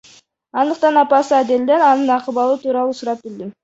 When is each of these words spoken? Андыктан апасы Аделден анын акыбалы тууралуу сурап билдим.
Андыктан 0.61 0.95
апасы 1.03 1.33
Аделден 1.41 1.81
анын 1.91 2.09
акыбалы 2.19 2.55
тууралуу 2.67 2.95
сурап 3.03 3.19
билдим. 3.27 3.49